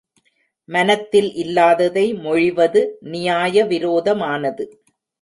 மனத்தில் 0.69 1.29
இல்லாததை 1.33 2.05
மொழிவது 2.13 2.83
நியாய 3.11 3.65
விரோதமானது. 3.65 4.65